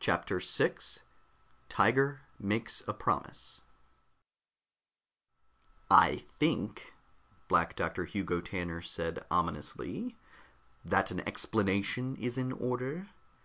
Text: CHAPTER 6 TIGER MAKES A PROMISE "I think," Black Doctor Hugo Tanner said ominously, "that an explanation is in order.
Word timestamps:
CHAPTER 0.00 0.40
6 0.40 0.98
TIGER 1.68 2.22
MAKES 2.40 2.82
A 2.88 2.92
PROMISE 2.92 3.60
"I 5.88 6.16
think," 6.32 6.92
Black 7.46 7.76
Doctor 7.76 8.04
Hugo 8.04 8.40
Tanner 8.40 8.82
said 8.82 9.24
ominously, 9.30 10.18
"that 10.84 11.12
an 11.12 11.20
explanation 11.20 12.16
is 12.16 12.36
in 12.36 12.50
order. 12.50 13.10